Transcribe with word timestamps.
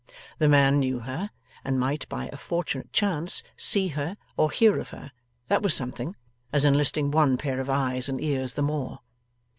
The 0.39 0.49
man 0.49 0.79
knew 0.79 1.01
her, 1.01 1.29
and 1.63 1.79
might 1.79 2.09
by 2.09 2.27
a 2.33 2.35
fortunate 2.35 2.91
chance 2.91 3.43
see 3.55 3.89
her, 3.89 4.17
or 4.35 4.49
hear 4.49 4.79
of 4.79 4.89
her; 4.89 5.11
that 5.47 5.61
was 5.61 5.75
something, 5.75 6.15
as 6.51 6.65
enlisting 6.65 7.11
one 7.11 7.37
pair 7.37 7.59
of 7.59 7.69
eyes 7.69 8.09
and 8.09 8.19
ears 8.19 8.53
the 8.53 8.63
more. 8.63 9.01